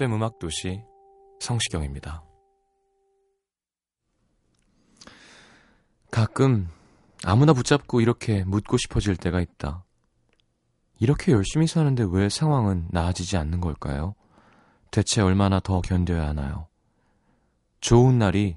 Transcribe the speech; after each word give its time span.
FM 0.00 0.14
음악 0.14 0.38
도시 0.38 0.82
성시경입니다. 1.40 2.24
가끔 6.10 6.70
아무나 7.22 7.52
붙잡고 7.52 8.00
이렇게 8.00 8.42
묻고 8.44 8.78
싶어질 8.78 9.14
때가 9.16 9.42
있다. 9.42 9.84
이렇게 11.00 11.32
열심히 11.32 11.66
사는데 11.66 12.06
왜 12.10 12.30
상황은 12.30 12.88
나아지지 12.90 13.36
않는 13.36 13.60
걸까요? 13.60 14.14
대체 14.90 15.20
얼마나 15.20 15.60
더 15.60 15.82
견뎌야 15.82 16.28
하나요? 16.28 16.68
좋은 17.82 18.18
날이 18.18 18.56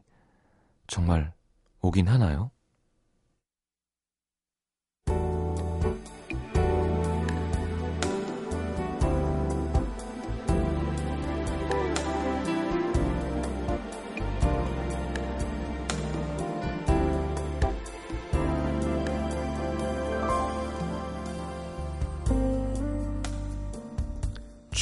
정말 0.87 1.33
오긴 1.81 2.07
하나요? 2.07 2.51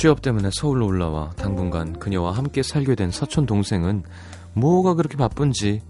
취업 0.01 0.23
때문에 0.23 0.49
서울로 0.51 0.87
올라와 0.87 1.29
당분간 1.35 1.93
그녀와 1.99 2.31
함께 2.31 2.63
살게 2.63 2.95
된 2.95 3.11
사촌 3.11 3.45
동생은 3.45 4.01
뭐가 4.53 4.95
그렇게 4.95 5.15
바쁜지 5.15 5.81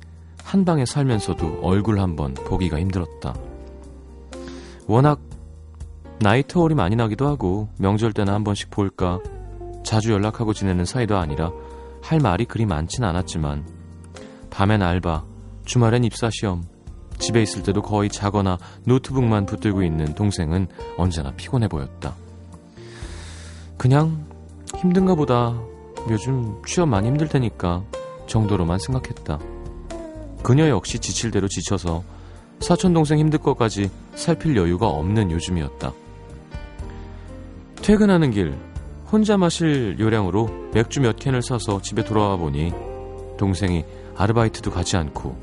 한 0.44 0.66
방에 0.66 0.86
살면서도 0.86 1.62
얼굴 1.64 1.98
한번 2.02 2.34
보기가 2.34 2.78
힘들었다. 2.78 3.34
워낙 4.86 5.22
나이 6.20 6.44
터울이 6.46 6.76
많이 6.76 6.98
나기도 6.98 7.26
하고 7.26 7.70
명절 7.80 8.12
때나 8.12 8.34
한 8.34 8.44
번씩 8.44 8.70
볼까 8.70 9.20
자주 9.86 10.12
연락하고 10.12 10.52
지내는 10.52 10.84
사이도 10.84 11.16
아니라 11.16 11.54
할 12.02 12.20
말이 12.20 12.44
그리 12.44 12.66
많진 12.66 13.06
않았지만 13.06 13.66
밤엔 14.50 14.82
알바, 14.82 15.24
주말엔 15.64 16.04
입사시험, 16.04 16.66
집에 17.18 17.42
있을 17.42 17.64
때도 17.64 17.82
거의 17.82 18.10
자거나 18.10 18.58
노트북만 18.86 19.46
붙들고 19.46 19.84
있는 19.84 20.14
동생은 20.16 20.68
언제나 20.98 21.32
피곤해 21.32 21.70
보였다. 21.70 22.14
그냥 23.82 24.28
힘든가 24.78 25.16
보다. 25.16 25.60
요즘 26.12 26.62
취업 26.68 26.88
많이 26.88 27.08
힘들 27.08 27.28
테니까 27.28 27.84
정도로만 28.28 28.78
생각했다. 28.78 29.40
그녀 30.44 30.70
역시 30.70 31.00
지칠 31.00 31.32
대로 31.32 31.48
지쳐서 31.48 32.04
사촌 32.60 32.94
동생 32.94 33.18
힘들 33.18 33.40
것까지 33.40 33.90
살필 34.14 34.56
여유가 34.56 34.86
없는 34.86 35.32
요즘이었다. 35.32 35.94
퇴근하는 37.78 38.30
길 38.30 38.56
혼자 39.12 39.36
마실 39.36 39.98
요량으로 40.00 40.70
맥주 40.76 41.02
몇 41.02 41.16
캔을 41.16 41.42
사서 41.42 41.82
집에 41.82 42.04
돌아와 42.04 42.38
보니 42.38 42.72
동생이 43.40 43.84
아르바이트도 44.16 44.70
가지 44.70 44.96
않고 44.96 45.36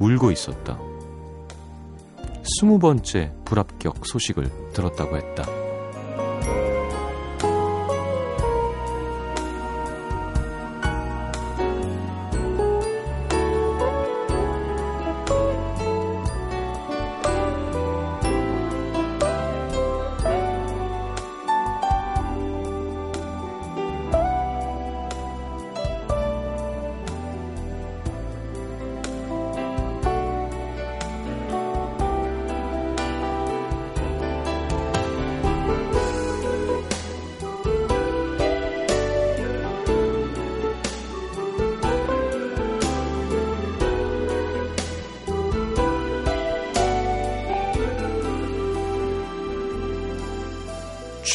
울고 0.00 0.32
있었다. 0.32 0.76
스무 2.42 2.80
번째 2.80 3.32
불합격 3.44 4.04
소식을 4.04 4.72
들었다고 4.72 5.16
했다. 5.16 5.59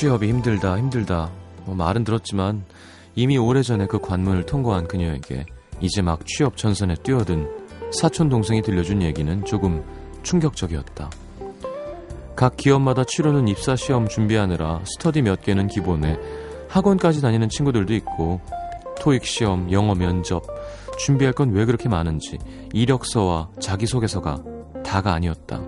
취업이 0.06 0.28
힘들다, 0.28 0.78
힘들다. 0.78 1.32
뭐 1.66 1.74
말은 1.74 2.04
들었지만 2.04 2.64
이미 3.16 3.40
오래전에 3.40 3.88
그 3.88 3.98
관문을 3.98 4.46
통과한 4.46 4.88
그녀에게 4.88 5.48
이제 5.82 6.04
막 6.04 6.28
취업 6.28 6.58
전선에 6.58 6.94
뛰어든 7.02 7.50
사촌 7.92 8.30
동생이 8.30 8.62
들려준 8.62 9.02
얘기는 9.02 9.44
조금 9.46 9.84
충격적이었다. 10.22 11.10
각 12.36 12.56
기업마다 12.56 13.04
치르는 13.04 13.48
입사 13.48 13.76
시험 13.76 14.08
준비하느라 14.08 14.82
스터디 14.86 15.24
몇 15.24 15.42
개는 15.42 15.70
기본에 15.70 16.20
학원까지 16.70 17.22
다니는 17.22 17.50
친구들도 17.50 17.96
있고 17.96 18.42
토익 19.00 19.26
시험, 19.26 19.72
영어 19.72 19.96
면접 19.96 20.44
준비할 21.00 21.34
건 21.34 21.50
왜 21.50 21.66
그렇게 21.66 21.90
많은지 21.90 22.38
이력서와 22.74 23.50
자기소개서가 23.60 24.44
다가 24.86 25.14
아니었다. 25.14 25.62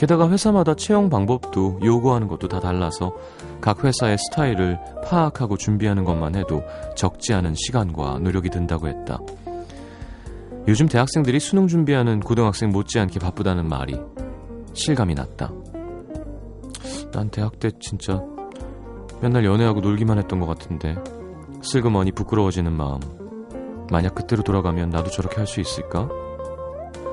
게다가 0.00 0.30
회사마다 0.30 0.72
채용 0.76 1.10
방법도 1.10 1.80
요구하는 1.84 2.26
것도 2.26 2.48
다 2.48 2.58
달라서 2.58 3.14
각 3.60 3.84
회사의 3.84 4.16
스타일을 4.16 4.80
파악하고 5.04 5.58
준비하는 5.58 6.04
것만 6.04 6.36
해도 6.36 6.62
적지 6.96 7.34
않은 7.34 7.54
시간과 7.54 8.20
노력이 8.20 8.48
든다고 8.48 8.88
했다. 8.88 9.18
요즘 10.66 10.88
대학생들이 10.88 11.38
수능 11.38 11.68
준비하는 11.68 12.20
고등학생 12.20 12.70
못지않게 12.70 13.18
바쁘다는 13.18 13.68
말이 13.68 14.00
실감이 14.72 15.12
났다. 15.12 15.52
난 17.12 17.28
대학 17.28 17.60
때 17.60 17.70
진짜 17.78 18.22
맨날 19.20 19.44
연애하고 19.44 19.80
놀기만 19.82 20.16
했던 20.16 20.40
것 20.40 20.46
같은데 20.46 20.96
슬그머니 21.60 22.12
부끄러워지는 22.12 22.72
마음. 22.72 23.00
만약 23.90 24.14
그때로 24.14 24.42
돌아가면 24.42 24.88
나도 24.88 25.10
저렇게 25.10 25.36
할 25.36 25.46
수 25.46 25.60
있을까? 25.60 26.08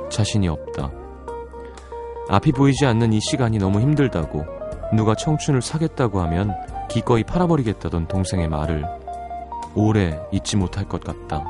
자신이 0.10 0.48
없다. 0.48 1.07
앞이 2.30 2.52
보이지 2.52 2.86
않는 2.86 3.14
이 3.14 3.20
시간이 3.22 3.58
너무 3.58 3.80
힘들다고 3.80 4.46
누가 4.94 5.16
청춘을 5.16 5.62
사겠다고 5.62 6.20
하면 6.22 6.54
기꺼이 6.90 7.24
팔아버리겠다던 7.24 8.08
동생의 8.08 8.50
말을 8.50 8.86
오래 9.76 10.20
잊지 10.32 10.58
못할 10.58 10.86
것 10.86 11.02
같다. 11.04 11.44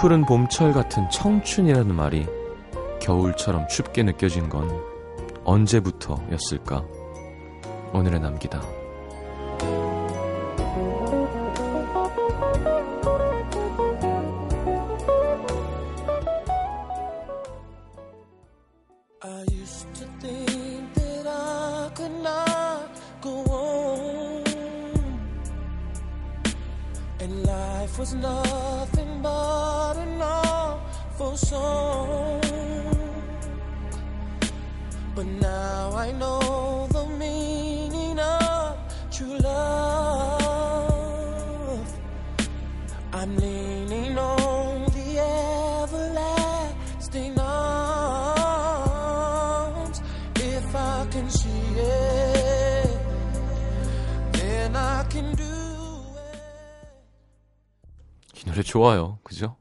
푸른 0.00 0.24
봄철 0.24 0.72
같은 0.72 1.08
청춘이라는 1.10 1.94
말이 1.94 2.26
겨울처럼 3.00 3.66
춥게 3.68 4.04
느껴진 4.04 4.48
건 4.48 4.70
언제부터였을까? 5.44 6.84
오늘의 7.92 8.20
남기다. 8.20 8.77
Used 19.52 19.94
to 19.94 20.04
think 20.20 20.94
that 20.94 21.26
I 21.26 21.90
could 21.94 22.22
not 22.22 22.88
go 23.20 23.44
on, 23.44 24.44
and 27.20 27.46
life 27.46 27.98
was 27.98 28.14
nothing 28.14 29.22
but 29.22 29.96
an 29.96 30.18
beautiful 31.18 31.36
song. 31.36 32.40
But 35.14 35.26
now 35.26 35.92
I 35.96 36.12
know 36.12 36.86
the 36.90 37.06
meaning 37.06 38.18
of 38.18 38.78
true 39.10 39.36
love. 39.38 39.87
좋아요. 58.68 59.18
그죠? 59.22 59.56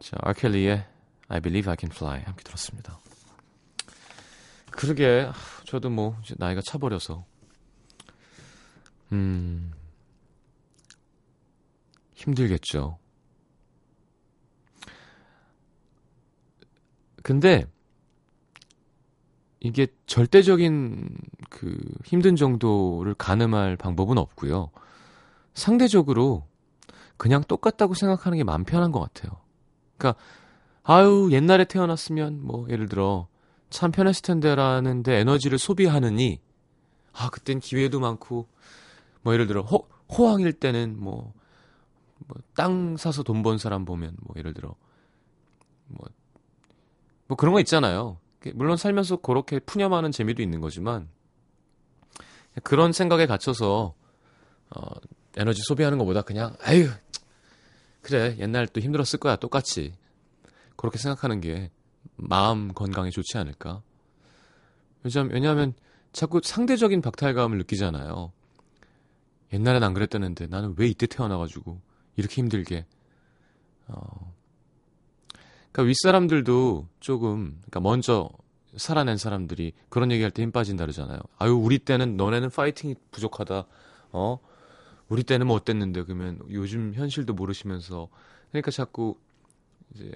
자, 0.00 0.16
아켈리의 0.22 0.86
I 1.28 1.40
Believe 1.40 1.70
I 1.70 1.76
Can 1.78 1.94
Fly 1.94 2.22
함께 2.22 2.42
들었습니다. 2.42 2.98
그러게 4.70 5.26
아, 5.28 5.34
저도 5.66 5.90
뭐 5.90 6.16
나이가 6.38 6.62
차버려서 6.62 7.26
음 9.12 9.72
힘들겠죠. 12.14 12.98
근데 17.22 17.66
이게 19.60 19.86
절대적인 20.06 21.18
그 21.50 21.78
힘든 22.06 22.36
정도를 22.36 23.12
가늠할 23.12 23.76
방법은 23.76 24.16
없고요. 24.16 24.70
상대적으로 25.52 26.48
그냥 27.20 27.44
똑같다고 27.44 27.92
생각하는 27.92 28.38
게 28.38 28.44
마음 28.44 28.64
편한 28.64 28.92
것 28.92 29.00
같아요. 29.00 29.42
그러니까 29.98 30.18
아유 30.82 31.28
옛날에 31.32 31.66
태어났으면 31.66 32.40
뭐 32.42 32.66
예를 32.70 32.88
들어 32.88 33.28
참 33.68 33.92
편했을 33.92 34.22
텐데라는데 34.22 35.18
에너지를 35.18 35.58
소비하느니 35.58 36.40
아 37.12 37.28
그땐 37.28 37.60
기회도 37.60 38.00
많고 38.00 38.48
뭐 39.20 39.34
예를 39.34 39.46
들어 39.46 39.60
호, 39.60 39.86
호황일 40.08 40.54
때는 40.54 40.96
뭐 40.98 41.34
뭐땅 42.26 42.96
사서 42.96 43.22
돈 43.22 43.42
번 43.42 43.58
사람 43.58 43.84
보면 43.84 44.16
뭐 44.22 44.34
예를 44.38 44.54
들어 44.54 44.74
뭐, 45.88 46.08
뭐 47.26 47.36
그런 47.36 47.52
거 47.52 47.60
있잖아요. 47.60 48.16
물론 48.54 48.78
살면서 48.78 49.16
그렇게 49.16 49.58
푸념하는 49.58 50.10
재미도 50.10 50.40
있는 50.40 50.62
거지만 50.62 51.10
그런 52.62 52.92
생각에 52.92 53.26
갇혀서 53.26 53.92
어, 54.74 54.80
에너지 55.36 55.60
소비하는 55.68 55.98
것보다 55.98 56.22
그냥 56.22 56.56
아유 56.62 56.88
그래 58.02 58.36
옛날 58.38 58.66
또 58.66 58.80
힘들었을 58.80 59.18
거야 59.20 59.36
똑같이. 59.36 59.94
그렇게 60.76 60.98
생각하는 60.98 61.40
게 61.40 61.70
마음 62.16 62.72
건강에 62.72 63.10
좋지 63.10 63.36
않을까? 63.38 63.82
왜냐하면 65.02 65.74
자꾸 66.12 66.40
상대적인 66.42 67.02
박탈감을 67.02 67.58
느끼잖아요. 67.58 68.32
옛날엔 69.52 69.82
안 69.82 69.94
그랬다는데 69.94 70.46
나는 70.46 70.74
왜 70.78 70.86
이때 70.86 71.06
태어나가지고 71.06 71.80
이렇게 72.16 72.36
힘들게? 72.36 72.86
어. 73.88 74.34
그러니까 75.72 75.88
윗사람들도 75.88 76.88
조금 77.00 77.56
그러니까 77.60 77.80
먼저 77.80 78.30
살아낸 78.76 79.16
사람들이 79.16 79.72
그런 79.88 80.10
얘기할 80.12 80.30
때 80.30 80.42
힘 80.42 80.52
빠진다 80.52 80.84
그러잖아요. 80.84 81.20
아유 81.38 81.54
우리 81.54 81.78
때는 81.78 82.16
너네는 82.16 82.50
파이팅이 82.50 82.94
부족하다. 83.10 83.66
어 84.12 84.38
우리 85.10 85.24
때는 85.24 85.48
뭐 85.48 85.56
어땠는데 85.56 86.04
그러면 86.04 86.38
요즘 86.50 86.94
현실도 86.94 87.34
모르시면서 87.34 88.08
그러니까 88.50 88.70
자꾸 88.70 89.18
이제 89.92 90.10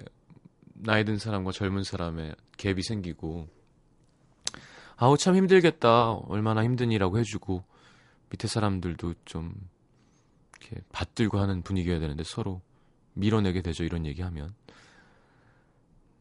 나이 0.73 1.03
든 1.03 1.17
사람과 1.17 1.51
젊은 1.51 1.83
사람의 1.83 2.33
갭이 2.57 2.81
생기고 2.81 3.47
아우 4.95 5.17
참 5.17 5.35
힘들겠다. 5.35 6.13
얼마나 6.13 6.63
힘드니라고 6.63 7.19
해주고 7.19 7.63
밑에 8.29 8.47
사람들도 8.47 9.15
좀 9.25 9.53
이렇게 10.61 10.81
받들고 10.93 11.39
하는 11.39 11.61
분위기여야 11.61 11.99
되는데 11.99 12.23
서로 12.23 12.61
밀어내게 13.15 13.61
되죠 13.61 13.83
이런 13.83 14.05
얘기하면. 14.05 14.55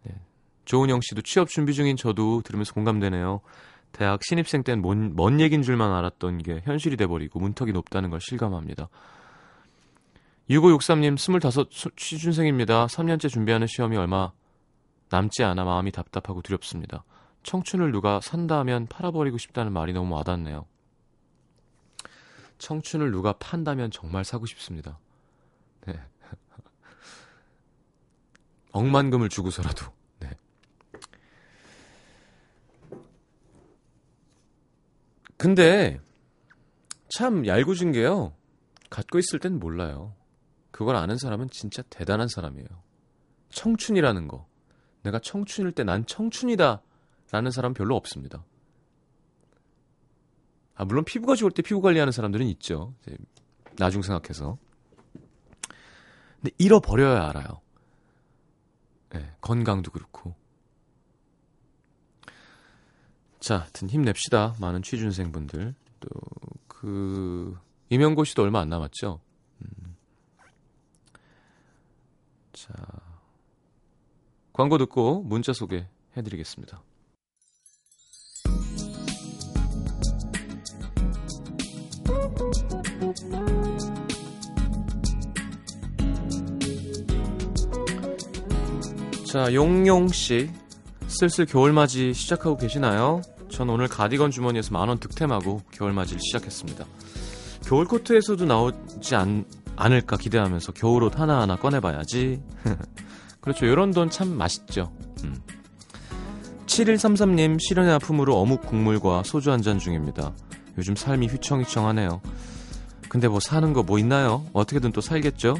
네. 0.03 0.21
조은영 0.65 1.01
씨도 1.01 1.23
취업 1.23 1.49
준비 1.49 1.75
중인 1.75 1.97
저도 1.97 2.43
들으면서 2.43 2.75
공감되네요 2.75 3.41
대학 3.95 4.25
신입생 4.25 4.65
땐 4.65 4.83
뭔, 4.83 5.15
먼 5.15 5.41
얘긴 5.41 5.63
줄만 5.63 5.93
알았던 5.93 6.39
게 6.39 6.63
현실이 6.65 6.97
돼버리고 6.97 7.39
문턱이 7.39 7.71
높다는 7.73 8.11
걸 8.11 8.21
실감합니다. 8.21 8.89
6563님 10.51 11.17
25 11.17 11.93
취준생입니다. 11.97 12.87
3년째 12.87 13.31
준비하는 13.31 13.69
시험이 13.69 13.97
얼마 13.97 14.33
남지 15.11 15.45
않아 15.45 15.65
마음이 15.65 15.93
답답하고 15.93 16.43
두렵습니다. 16.43 17.05
청춘을 17.45 17.93
누가 17.93 18.21
산다 18.21 18.59
하면 18.59 18.89
팔아버리고 18.89 19.39
싶다는 19.39 19.73
말이 19.73 19.93
너무 19.93 20.13
와닿네요. 20.17 20.67
청춘을 22.59 23.13
누가 23.13 23.35
판다면 23.35 23.93
정말 23.93 24.25
사고 24.25 24.45
싶습니다. 24.47 24.99
네. 25.87 25.95
억만금을 28.73 29.29
주고서라도 29.29 29.87
근데 35.45 36.01
참 37.11 37.47
얄궂은 37.47 37.93
게요. 37.93 38.33
갖고 38.89 39.19
있을 39.19 39.39
땐 39.41 39.59
몰라요. 39.59 40.15
그걸 40.71 40.97
아는 40.97 41.19
사람은 41.19 41.51
진짜 41.51 41.83
대단한 41.91 42.29
사람이에요. 42.29 42.67
청춘이라는 43.51 44.27
거. 44.27 44.49
내가 45.03 45.19
청춘일 45.19 45.73
때 45.73 45.85
난 45.85 46.07
청춘이다. 46.07 46.81
라는 47.31 47.51
사람 47.51 47.75
별로 47.75 47.95
없습니다. 47.95 48.43
아, 50.77 50.87
물론 50.87 51.05
피부가 51.05 51.35
좋을 51.35 51.51
때 51.51 51.61
피부 51.61 51.83
관리하는 51.83 52.11
사람들은 52.11 52.47
있죠. 52.47 52.95
나중 53.77 54.01
생각해서. 54.01 54.57
근데 56.41 56.53
잃어버려야 56.57 57.29
알아요. 57.29 57.61
네, 59.11 59.31
건강도 59.43 59.91
그렇고. 59.91 60.35
자, 63.45 63.59
하여튼 63.59 63.91
힘냅시다. 63.91 64.55
많은 64.59 64.81
취준생분들. 64.81 65.75
또, 66.01 66.09
그, 66.67 67.55
임용고시도 67.91 68.43
얼마 68.43 68.61
안 68.61 68.71
남았죠? 68.71 69.21
음. 69.61 69.97
자, 72.55 72.73
광고 74.55 74.79
듣고 74.79 75.25
문자 75.25 75.53
소개 75.53 75.87
해드리겠습니다. 76.17 76.83
자, 89.31 89.53
용용씨. 89.53 90.51
슬슬 91.09 91.45
겨울맞이 91.45 92.15
시작하고 92.15 92.57
계시나요? 92.57 93.21
전 93.55 93.71
오늘 93.71 93.87
가디건 93.89 94.31
주머니에서 94.31 94.73
만원 94.73 94.99
득템하고 94.99 95.63
겨울맞이를 95.71 96.19
시작했습니다. 96.21 96.85
겨울 97.65 97.87
코트에서도 97.87 98.45
나오지 98.45 99.15
않, 99.15 99.45
않을까 99.77 100.17
기대하면서 100.17 100.73
겨울옷 100.73 101.19
하나하나 101.19 101.57
꺼내봐야지. 101.57 102.43
그렇죠. 103.41 103.67
이런 103.67 103.93
돈 103.93 104.11
참 104.11 104.37
맛있죠. 104.37 104.93
음. 105.25 105.37
7133님 106.67 107.59
실연의 107.61 107.93
아픔으로 107.95 108.37
어묵 108.39 108.63
국물과 108.63 109.23
소주 109.25 109.51
한 109.53 109.63
잔 109.63 109.79
중입니다. 109.79 110.33
요즘 110.77 110.97
삶이 110.97 111.29
휘청휘청하네요. 111.29 112.21
근데 113.09 113.29
뭐 113.29 113.39
사는 113.39 113.73
거 113.73 113.83
뭐 113.83 113.99
있나요? 114.01 114.45
어떻게든 114.53 114.91
또 114.93 115.01
살겠죠? 115.01 115.57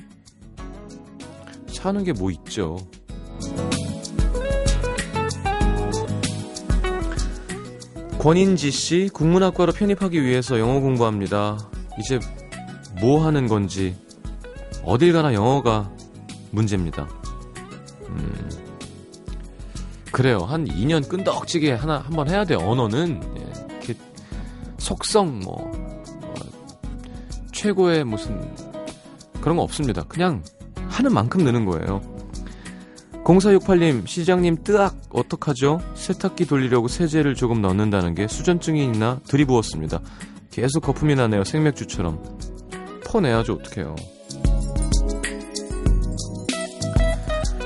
사는 1.69 2.03
게 2.03 2.13
뭐 2.13 2.31
있죠. 2.33 2.77
권인지 8.25 8.71
씨, 8.71 9.11
국문학과로 9.13 9.73
편입하기 9.73 10.25
위해서 10.25 10.59
영어 10.59 10.81
공부합니다. 10.81 11.59
이제 11.99 12.19
뭐 12.99 13.23
하는 13.23 13.49
건지, 13.49 13.95
어딜 14.83 15.13
가나 15.13 15.35
영어가 15.35 15.93
문제입니다. 16.51 17.07
음, 18.09 18.51
그래요. 20.11 20.39
한 20.39 20.65
2년 20.65 21.07
끈덕지게 21.07 21.73
하나, 21.73 21.99
한번 21.99 22.31
해야 22.31 22.47
돼요. 22.47 22.61
언어는. 22.61 23.21
예, 23.91 23.95
속성, 24.79 25.41
뭐, 25.41 25.71
뭐, 26.23 26.35
최고의 27.53 28.05
무슨, 28.05 28.41
그런 29.43 29.59
거 29.59 29.63
없습니다. 29.65 30.03
그냥 30.05 30.43
하는 30.89 31.13
만큼 31.13 31.45
느는 31.45 31.67
거예요. 31.67 32.01
0468님, 33.23 34.07
시장님 34.07 34.65
뜨악 34.65 34.97
어떡하죠? 35.11 35.83
세탁기 36.05 36.45
돌리려고 36.45 36.87
세제를 36.87 37.35
조금 37.35 37.63
넣는다는 37.63 38.15
게 38.15 38.29
수전증이 38.29 38.85
있나 38.85 39.21
들이부었습니다. 39.27 40.01
계속 40.51 40.81
거품이 40.81 41.15
나네요. 41.15 41.45
생맥주처럼. 41.45 42.23
퍼내야죠. 43.07 43.55
어떡해요. 43.55 43.97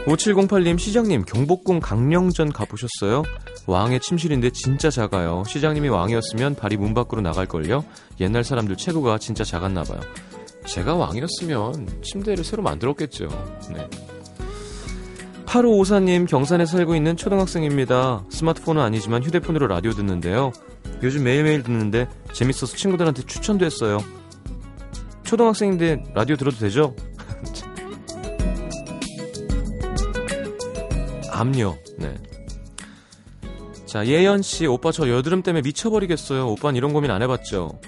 5708님, 0.07 0.79
시장님, 0.79 1.25
경복궁 1.25 1.81
강령전 1.81 2.53
가보셨어요? 2.53 3.25
왕의 3.67 4.01
침실인데 4.01 4.51
진짜 4.51 4.89
작아요. 4.89 5.43
시장님이 5.47 5.89
왕이었으면 5.89 6.55
발이 6.55 6.77
문 6.77 6.95
밖으로 6.95 7.21
나갈걸요? 7.21 7.85
옛날 8.21 8.45
사람들 8.45 8.77
체구가 8.77 9.19
진짜 9.19 9.43
작았나봐요. 9.43 10.01
제가 10.65 10.95
왕이었으면 10.95 12.03
침대를 12.03 12.45
새로 12.45 12.63
만들었겠죠. 12.63 13.29
네. 13.75 13.89
8554님, 15.49 16.29
경산에 16.29 16.67
살고 16.67 16.95
있는 16.95 17.17
초등학생입니다. 17.17 18.25
스마트폰은 18.31 18.83
아니지만 18.83 19.23
휴대폰으로 19.23 19.67
라디오 19.67 19.93
듣는데요. 19.93 20.53
요즘 21.03 21.25
매일매일 21.25 21.63
듣는데 21.63 22.07
재밌어서 22.35 22.77
친구들한테 22.77 23.23
추천도 23.23 23.65
했어요. 23.65 23.99
초등학생인데 25.25 26.05
라디오 26.15 26.37
들어도 26.37 26.59
되죠? 26.59 26.95
압력. 31.33 31.83
네. 31.97 32.15
자, 33.87 34.07
예연 34.07 34.43
씨, 34.43 34.67
오빠 34.67 34.93
저 34.93 35.09
여드름 35.09 35.43
때문에 35.43 35.63
미쳐버리겠어요. 35.63 36.47
오빠는 36.47 36.77
이런 36.77 36.93
고민 36.93 37.11
안 37.11 37.23
해봤죠? 37.23 37.81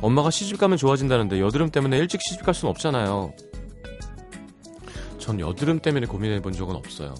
엄마가 0.00 0.30
시집 0.30 0.58
가면 0.58 0.78
좋아진다는데 0.78 1.40
여드름 1.40 1.70
때문에 1.70 1.98
일찍 1.98 2.20
시집 2.22 2.44
갈 2.44 2.54
순 2.54 2.68
없잖아요. 2.68 3.32
전 5.24 5.40
여드름 5.40 5.78
때문에 5.78 6.04
고민해 6.04 6.42
본 6.42 6.52
적은 6.52 6.76
없어요. 6.76 7.14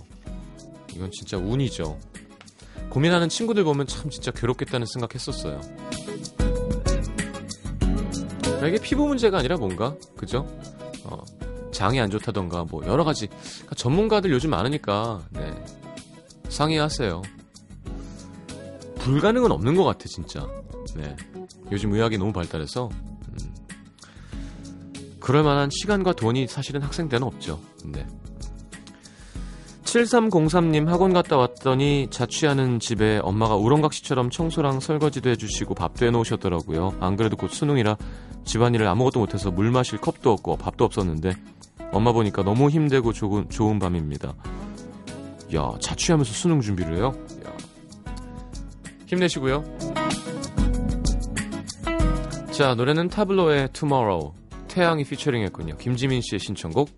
이건 0.95 1.11
진짜 1.11 1.39
운이죠. 1.39 1.99
고민하는 2.91 3.31
친구들 3.31 3.65
보면 3.65 3.87
참 3.87 4.11
진짜 4.11 4.31
괴롭겠다는 4.31 4.87
생각했었어요. 4.93 5.59
이게 8.69 8.79
피부 8.79 9.07
문제가 9.07 9.39
아니라 9.39 9.57
뭔가 9.57 9.97
그죠? 10.19 10.47
어, 11.05 11.25
장이 11.73 11.99
안 11.99 12.11
좋다던가 12.11 12.65
뭐 12.65 12.85
여러 12.85 13.05
가지 13.05 13.27
그러니까 13.27 13.75
전문가들 13.75 14.31
요즘 14.33 14.51
많으니까 14.51 15.23
네. 15.31 15.65
상의하세요. 16.51 17.23
불가능은 18.97 19.51
없는 19.51 19.77
것 19.77 19.85
같아 19.85 20.05
진짜. 20.05 20.47
네. 20.95 21.17
요즘 21.73 21.95
의학이 21.95 22.19
너무 22.19 22.35
발달해서 22.35 22.91
음. 22.93 23.14
그럴 25.25 25.43
만한 25.43 25.71
시간과 25.71 26.13
돈이 26.13 26.49
사실은 26.49 26.83
학생 26.83 27.09
때는 27.09 27.27
없죠. 27.27 27.59
근데 27.81 28.07
7303님 29.85 30.85
학원 30.85 31.15
갔다 31.15 31.39
왔더니 31.39 32.09
자취하는 32.11 32.79
집에 32.79 33.21
엄마가 33.23 33.57
우렁각시처럼 33.57 34.29
청소랑 34.29 34.81
설거지도 34.81 35.31
해주시고 35.31 35.77
밥도 35.77 36.05
해놓으셨더라고요. 36.05 36.99
안 37.01 37.17
그래도 37.17 37.37
곧 37.37 37.49
수능이라 37.49 37.97
집안일을 38.45 38.87
아무것도 38.87 39.21
못해서 39.21 39.51
물 39.51 39.71
마실 39.71 39.99
컵도 39.99 40.31
없고 40.31 40.59
밥도 40.59 40.85
없었는데 40.85 41.33
엄마 41.91 42.13
보니까 42.13 42.43
너무 42.43 42.69
힘들고 42.69 43.15
좋은, 43.15 43.49
좋은 43.49 43.79
밤입니다. 43.79 44.35
야, 45.55 45.73
자취하면서 45.81 46.33
수능 46.35 46.61
준비를 46.61 46.99
해요? 46.99 47.15
야. 47.47 47.57
힘내시고요. 49.07 49.65
자, 52.51 52.75
노래는 52.75 53.09
타블로의 53.09 53.71
Tomorrow. 53.73 54.44
태양이 54.75 55.05
피처링 55.05 55.45
했군요. 55.45 55.77
김지민 55.77 56.21
씨의 56.21 56.41
신청곡. 56.41 56.91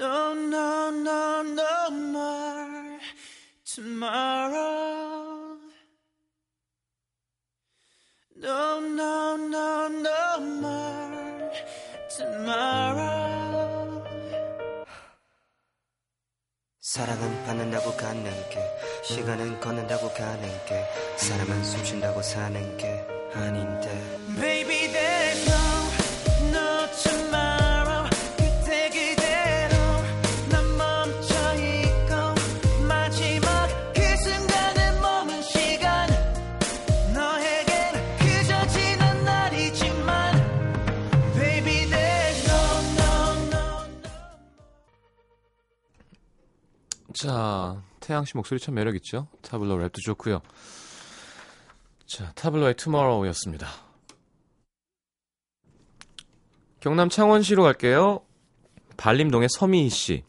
No, 0.00 0.32
no, 0.32 0.88
no, 0.88 1.40
no 1.42 1.90
more 1.90 2.98
tomorrow. 3.66 5.58
No, 8.38 8.80
no, 8.80 9.36
no, 9.36 9.88
no 9.88 10.40
more 10.40 11.50
tomorrow. 12.16 13.24
사랑은 16.80 17.44
받는다고 17.44 17.94
갖는 17.96 18.30
게 18.48 18.60
시간은 19.02 19.60
걷는다고 19.60 20.10
가는 20.14 20.48
게 20.64 20.84
사람은 21.24 21.64
숨 21.64 21.82
쉰다고 21.84 22.20
사는 22.22 22.76
게 22.76 22.86
아닌데 23.32 23.88
Baby, 24.36 24.92
there's 24.92 25.48
no, 25.48 25.56
no 26.50 26.86
tomorrow. 27.02 28.10
그때 28.36 28.90
그대로 28.90 29.74
난 30.50 30.76
멈춰 30.76 31.54
있고 31.54 32.84
마지막 32.86 33.68
그 33.94 34.00
순간에 34.18 35.00
머문 35.00 35.40
시간 35.42 36.10
너에겐 37.14 37.72
그저 38.18 38.66
지난 38.68 39.24
날이지만 39.24 40.34
Baby, 41.34 41.88
there's 41.88 42.44
no, 42.50 42.60
no, 43.00 43.16
no. 43.48 43.64
자, 47.14 47.82
태양 48.00 48.26
씨 48.26 48.36
목소리 48.36 48.60
참 48.60 48.74
매력 48.74 48.94
있죠? 48.96 49.26
타블로 49.40 49.76
랩도 49.78 50.02
좋고요. 50.02 50.42
자, 52.14 52.30
타블로의 52.36 52.74
투모로우였습니다. 52.74 53.66
경남 56.78 57.08
창원시로 57.08 57.64
갈게요. 57.64 58.20
발림동의 58.96 59.48
서미희 59.50 59.88
씨. 59.88 60.22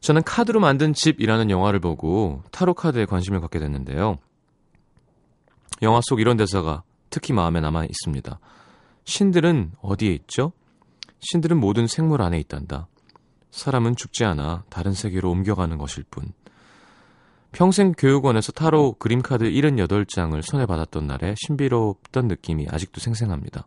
저는 0.00 0.22
카드로 0.22 0.60
만든 0.60 0.92
집이라는 0.92 1.48
영화를 1.48 1.80
보고 1.80 2.42
타로 2.50 2.74
카드에 2.74 3.06
관심을 3.06 3.40
갖게 3.40 3.58
됐는데요. 3.58 4.18
영화 5.80 6.02
속 6.04 6.20
이런 6.20 6.36
대사가 6.36 6.82
특히 7.08 7.32
마음에 7.32 7.62
남아 7.62 7.86
있습니다. 7.86 8.38
신들은 9.04 9.72
어디에 9.80 10.12
있죠? 10.12 10.52
신들은 11.20 11.58
모든 11.58 11.86
생물 11.86 12.20
안에 12.20 12.38
있단다. 12.40 12.88
사람은 13.52 13.96
죽지 13.96 14.26
않아 14.26 14.64
다른 14.68 14.92
세계로 14.92 15.30
옮겨가는 15.30 15.78
것일 15.78 16.04
뿐. 16.10 16.34
평생 17.54 17.92
교육원에서 17.92 18.50
타로 18.50 18.94
그림카드 18.98 19.44
78장을 19.44 20.42
손에 20.42 20.66
받았던 20.66 21.06
날에 21.06 21.36
신비롭던 21.38 22.26
느낌이 22.26 22.66
아직도 22.68 23.00
생생합니다. 23.00 23.64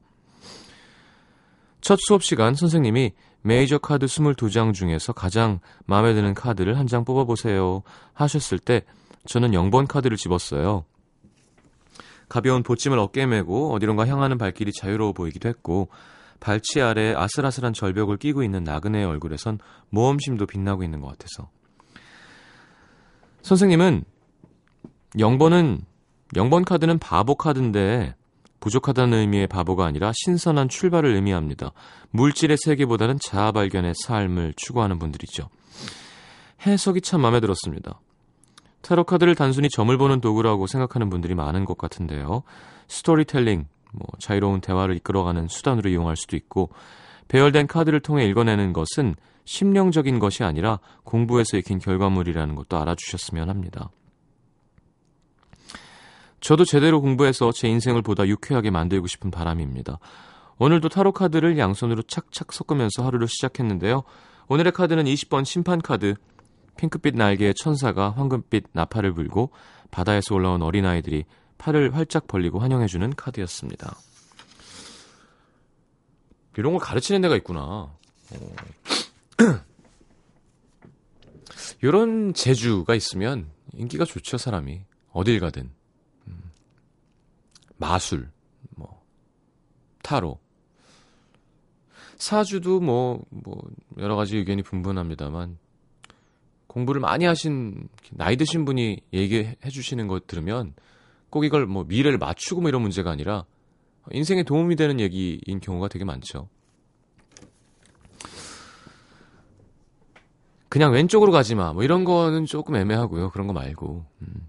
첫 1.79 1.97
수업 2.05 2.21
시간 2.21 2.53
선생님이 2.53 3.13
메이저 3.43 3.77
카드 3.77 4.05
22장 4.05 4.73
중에서 4.73 5.13
가장 5.13 5.61
마음에 5.85 6.13
드는 6.13 6.33
카드를 6.33 6.77
한 6.77 6.85
장 6.87 7.05
뽑아보세요 7.05 7.81
하셨을 8.13 8.59
때 8.59 8.81
저는 9.25 9.51
0번 9.51 9.87
카드를 9.87 10.17
집었어요. 10.17 10.83
가벼운 12.27 12.63
보찜을 12.63 12.99
어깨에 12.99 13.25
메고 13.25 13.73
어디론가 13.73 14.05
향하는 14.05 14.37
발길이 14.37 14.73
자유로워 14.73 15.13
보이기도 15.13 15.47
했고 15.47 15.87
발치 16.41 16.81
아래 16.81 17.13
아슬아슬한 17.15 17.71
절벽을 17.71 18.17
끼고 18.17 18.43
있는 18.43 18.65
나그네의 18.65 19.05
얼굴에선 19.05 19.59
모험심도 19.91 20.45
빛나고 20.45 20.83
있는 20.83 20.99
것 20.99 21.07
같아서. 21.07 21.49
선생님은 23.47 24.03
0번은 25.15 25.79
0번 26.33 26.65
카드는 26.65 26.99
바보 26.99 27.35
카드인데 27.35 28.13
부족하다는 28.59 29.19
의미의 29.19 29.47
바보가 29.47 29.85
아니라 29.85 30.11
신선한 30.13 30.67
출발을 30.67 31.15
의미합니다. 31.15 31.71
물질의 32.09 32.57
세계보다는 32.65 33.19
자아 33.21 33.53
발견의 33.53 33.93
삶을 34.03 34.53
추구하는 34.57 34.99
분들이죠. 34.99 35.47
해석이 36.65 36.99
참 36.99 37.21
마음에 37.21 37.39
들었습니다. 37.39 38.01
타로 38.81 39.05
카드를 39.05 39.33
단순히 39.35 39.69
점을 39.69 39.97
보는 39.97 40.19
도구라고 40.19 40.67
생각하는 40.67 41.09
분들이 41.09 41.33
많은 41.33 41.63
것 41.63 41.77
같은데요. 41.77 42.43
스토리텔링, 42.89 43.65
뭐 43.93 44.07
자유로운 44.19 44.59
대화를 44.59 44.97
이끌어가는 44.97 45.47
수단으로 45.47 45.89
이용할 45.89 46.17
수도 46.17 46.35
있고 46.35 46.69
배열된 47.29 47.67
카드를 47.67 48.01
통해 48.01 48.25
읽어내는 48.25 48.73
것은 48.73 49.15
심령적인 49.47 50.19
것이 50.19 50.43
아니라 50.43 50.79
공부에서 51.05 51.55
익힌 51.57 51.79
결과물이라는 51.79 52.53
것도 52.55 52.77
알아주셨으면 52.77 53.49
합니다. 53.49 53.89
저도 56.41 56.65
제대로 56.65 57.01
공부해서 57.01 57.51
제 57.53 57.69
인생을 57.69 58.01
보다 58.01 58.27
유쾌하게 58.27 58.71
만들고 58.71 59.07
싶은 59.07 59.31
바람입니다. 59.31 59.99
오늘도 60.59 60.89
타로 60.89 61.13
카드를 61.13 61.57
양손으로 61.57 62.03
착착 62.03 62.51
섞으면서 62.51 63.05
하루를 63.05 63.29
시작했는데요. 63.29 64.03
오늘의 64.49 64.73
카드는 64.73 65.05
20번 65.05 65.45
심판 65.45 65.81
카드. 65.81 66.15
핑크빛 66.75 67.15
날개의 67.15 67.53
천사가 67.55 68.11
황금빛 68.11 68.65
나팔을 68.73 69.13
불고 69.13 69.51
바다에서 69.91 70.35
올라온 70.35 70.61
어린아이들이 70.61 71.23
팔을 71.57 71.95
활짝 71.95 72.27
벌리고 72.27 72.59
환영해주는 72.59 73.15
카드였습니다. 73.15 73.95
이런 76.57 76.73
걸 76.73 76.81
가르치는 76.81 77.21
데가 77.21 77.35
있구나. 77.37 77.61
어. 77.61 77.95
이런 81.81 82.33
재주가 82.33 82.95
있으면 82.95 83.49
인기가 83.73 84.05
좋죠, 84.05 84.37
사람이. 84.37 84.81
어딜 85.11 85.39
가든. 85.39 85.69
음. 86.27 86.51
마술, 87.77 88.29
뭐, 88.75 89.03
타로. 90.03 90.39
사주도 92.17 92.79
뭐, 92.79 93.23
뭐, 93.29 93.61
여러 93.97 94.15
가지 94.15 94.37
의견이 94.37 94.63
분분합니다만, 94.63 95.57
공부를 96.67 97.01
많이 97.01 97.25
하신, 97.25 97.89
나이 98.11 98.37
드신 98.37 98.65
분이 98.65 99.01
얘기해 99.13 99.57
주시는 99.69 100.07
거 100.07 100.19
들으면, 100.19 100.73
꼭 101.29 101.45
이걸 101.45 101.65
뭐 101.65 101.83
미래를 101.83 102.17
맞추고 102.17 102.61
뭐 102.61 102.69
이런 102.69 102.81
문제가 102.81 103.11
아니라 103.11 103.45
인생에 104.11 104.43
도움이 104.43 104.75
되는 104.75 104.99
얘기인 104.99 105.59
경우가 105.61 105.89
되게 105.89 106.05
많죠. 106.05 106.49
그냥 110.69 110.91
왼쪽으로 110.91 111.31
가지 111.31 111.55
마. 111.55 111.73
뭐 111.73 111.83
이런 111.83 112.03
거는 112.03 112.45
조금 112.45 112.75
애매하고요. 112.75 113.31
그런 113.31 113.47
거 113.47 113.53
말고. 113.53 114.05
음. 114.21 114.47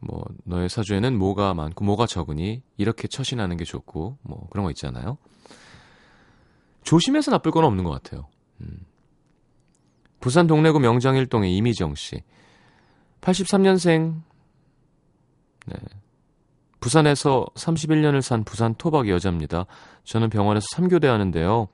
뭐 0.00 0.24
너의 0.44 0.68
사주에는 0.68 1.16
뭐가 1.16 1.54
많고 1.54 1.84
뭐가 1.84 2.06
적으니 2.06 2.62
이렇게 2.76 3.08
처신하는 3.08 3.56
게 3.56 3.64
좋고 3.64 4.18
뭐 4.22 4.46
그런 4.50 4.64
거 4.64 4.70
있잖아요. 4.70 5.16
조심해서 6.82 7.30
나쁠 7.30 7.50
건 7.50 7.64
없는 7.64 7.84
것 7.84 7.90
같아요. 7.90 8.28
음. 8.60 8.80
부산 10.20 10.46
동래구 10.46 10.78
명장일동의 10.80 11.56
이미정 11.56 11.94
씨. 11.94 12.22
83년생. 13.22 14.20
네. 15.66 15.76
부산에서 16.80 17.46
31년을 17.54 18.20
산 18.20 18.44
부산 18.44 18.74
토박 18.74 19.08
여자입니다. 19.08 19.64
저는 20.04 20.28
병원에서 20.28 20.66
3교대 20.74 21.06
하는데요. 21.06 21.68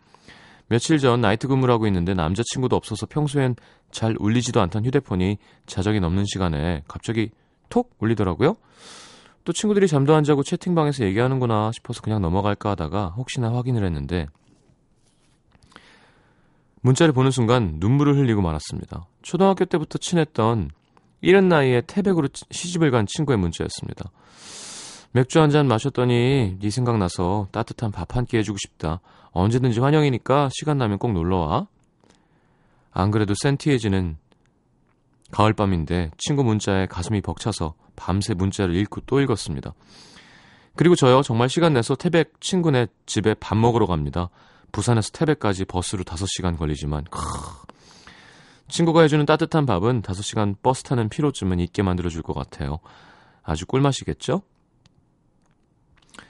며칠 0.70 0.98
전 0.98 1.20
나이트 1.20 1.48
근무를 1.48 1.74
하고 1.74 1.88
있는데 1.88 2.14
남자친구도 2.14 2.76
없어서 2.76 3.04
평소엔 3.04 3.56
잘 3.90 4.14
울리지도 4.20 4.60
않던 4.60 4.86
휴대폰이 4.86 5.36
자정이 5.66 5.98
넘는 5.98 6.26
시간에 6.26 6.84
갑자기 6.86 7.30
톡 7.68 7.92
울리더라고요. 7.98 8.56
또 9.44 9.52
친구들이 9.52 9.88
잠도 9.88 10.14
안 10.14 10.22
자고 10.22 10.44
채팅방에서 10.44 11.04
얘기하는구나 11.06 11.72
싶어서 11.72 12.00
그냥 12.02 12.22
넘어갈까 12.22 12.70
하다가 12.70 13.14
혹시나 13.16 13.52
확인을 13.52 13.84
했는데 13.84 14.26
문자를 16.82 17.12
보는 17.12 17.32
순간 17.32 17.78
눈물을 17.80 18.16
흘리고 18.16 18.40
말았습니다. 18.40 19.08
초등학교 19.22 19.64
때부터 19.64 19.98
친했던 19.98 20.70
이른 21.20 21.48
나이에 21.48 21.80
태백으로 21.80 22.28
시집을 22.52 22.92
간 22.92 23.06
친구의 23.06 23.38
문자였습니다. 23.38 24.08
맥주 25.12 25.40
한 25.40 25.50
잔 25.50 25.66
마셨더니 25.66 26.58
네 26.60 26.70
생각나서 26.70 27.48
따뜻한 27.50 27.90
밥 27.90 28.16
한 28.16 28.26
끼 28.26 28.36
해주고 28.36 28.58
싶다. 28.58 29.00
언제든지 29.32 29.80
환영이니까 29.80 30.48
시간 30.52 30.78
나면 30.78 30.98
꼭 30.98 31.12
놀러와. 31.12 31.66
안 32.92 33.10
그래도 33.10 33.34
센티에지는 33.34 34.16
가을밤인데 35.30 36.10
친구 36.18 36.42
문자에 36.44 36.86
가슴이 36.86 37.20
벅차서 37.20 37.74
밤새 37.96 38.34
문자를 38.34 38.74
읽고 38.76 39.02
또 39.06 39.20
읽었습니다. 39.20 39.74
그리고 40.76 40.94
저요 40.94 41.22
정말 41.22 41.48
시간 41.48 41.72
내서 41.72 41.94
태백 41.94 42.40
친구네 42.40 42.86
집에 43.06 43.34
밥 43.34 43.56
먹으러 43.56 43.86
갑니다. 43.86 44.30
부산에서 44.72 45.10
태백까지 45.12 45.64
버스로 45.64 46.04
5시간 46.04 46.56
걸리지만 46.56 47.04
크... 47.10 47.20
친구가 48.68 49.02
해주는 49.02 49.26
따뜻한 49.26 49.66
밥은 49.66 50.02
5시간 50.02 50.54
버스 50.62 50.84
타는 50.84 51.08
피로쯤은 51.08 51.58
잊게 51.58 51.82
만들어줄 51.82 52.22
것 52.22 52.34
같아요. 52.34 52.78
아주 53.42 53.66
꿀맛이겠죠? 53.66 54.42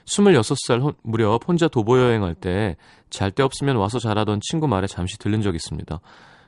26살 0.05 0.95
무렵 1.03 1.47
혼자 1.49 1.69
도보 1.69 1.99
여행할 1.99 2.35
때 2.35 2.77
잘 3.11 3.33
데 3.33 3.43
없으면 3.43 3.77
와서 3.77 3.99
자라던 3.99 4.41
친구 4.41 4.69
말에 4.69 4.87
잠시 4.87 5.19
들른 5.19 5.43
적 5.43 5.55
있습니다. 5.55 6.01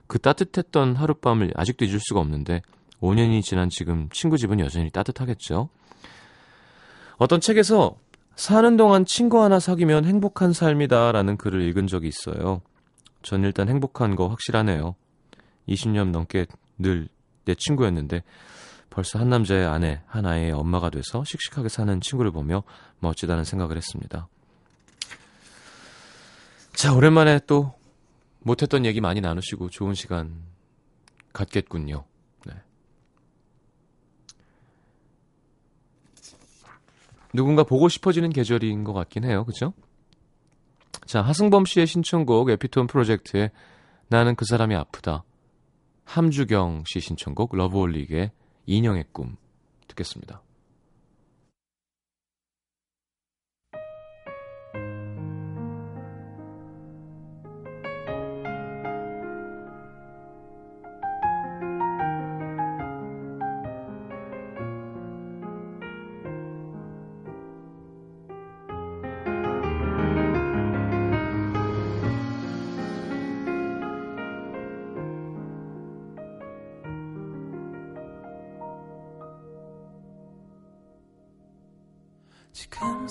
그 0.07 0.19
따뜻했던 0.19 0.97
하룻밤을 0.97 1.53
아직도 1.57 1.85
잊을 1.85 1.99
수가 2.01 2.21
없는데 2.21 2.63
5년이 3.01 3.43
지난 3.43 3.69
지금 3.69 4.09
친구 4.13 4.39
집은 4.39 4.61
여전히 4.61 4.91
따뜻하겠죠. 4.91 5.69
어떤 7.17 7.41
책에서 7.41 7.97
사는 8.37 8.77
동안 8.77 9.05
친구 9.05 9.43
하나 9.43 9.59
사귀면 9.59 10.05
행복한 10.05 10.53
삶이다라는 10.53 11.37
글을 11.37 11.63
읽은 11.63 11.87
적이 11.89 12.09
있어요. 12.09 12.63
전 13.23 13.43
일단 13.43 13.69
행복한 13.69 14.17
거 14.17 14.29
확실하네요. 14.29 14.95
20년 15.69 16.11
넘게 16.11 16.47
늘 16.79 17.09
내 17.45 17.55
친구였는데 17.55 18.23
벌써 18.93 19.19
한 19.19 19.31
남자의 19.31 19.65
아내, 19.65 20.03
한 20.07 20.27
아이의 20.27 20.53
엄마가 20.53 20.91
돼서 20.91 21.25
씩씩하게 21.25 21.71
사는 21.71 21.99
친구를 22.03 22.31
보며 22.31 22.63
멋지다는 22.99 23.43
생각을 23.43 23.79
했습니다. 23.79 24.29
자, 26.75 26.93
오랜만에 26.93 27.41
또 27.47 27.73
못했던 28.41 28.85
얘기 28.85 29.01
많이 29.01 29.23
나누시고 29.23 29.71
좋은 29.71 29.95
시간 29.95 30.43
갖겠군요. 31.33 32.05
네. 32.45 32.53
누군가 37.33 37.65
보고 37.65 37.89
싶어지는 37.89 38.29
계절인 38.29 38.85
것 38.85 38.93
같긴 38.93 39.25
해요. 39.25 39.47
그죠? 39.47 39.73
자, 41.07 41.23
하승범 41.23 41.65
씨의 41.65 41.87
신청곡 41.87 42.51
에피톤 42.51 42.89
프로젝트의 42.89 43.53
나는 44.09 44.35
그 44.35 44.45
사람이 44.45 44.75
아프다. 44.75 45.25
함주경 46.05 46.85
씨 46.87 47.01
신청곡 47.01 47.57
러브홀릭의 47.57 48.33
인형의 48.67 49.07
꿈 49.13 49.37
듣겠습니다. 49.89 50.43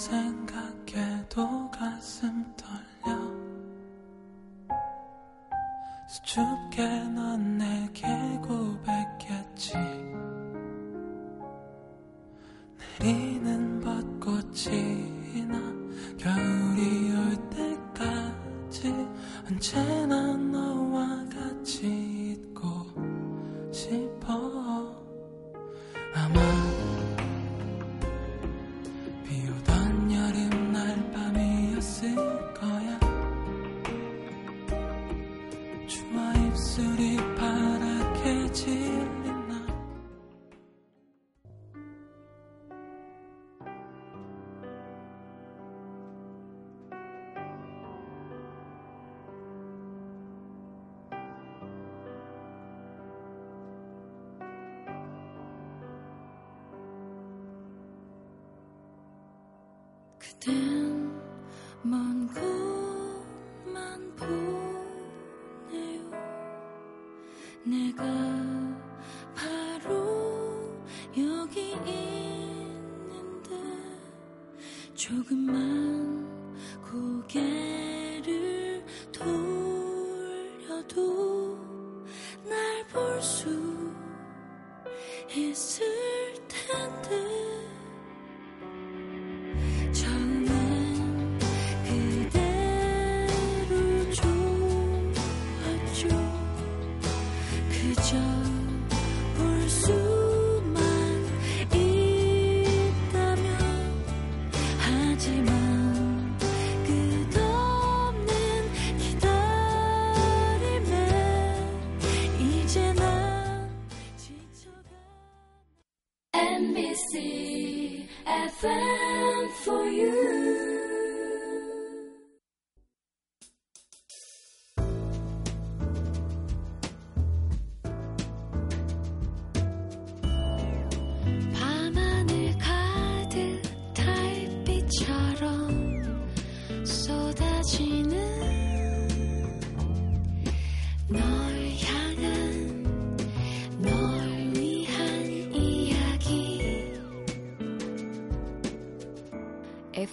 생각해도 0.01 1.69
가슴 1.69 2.43
떨려. 2.55 3.15
수줍 6.07 6.41
있 85.81 86.10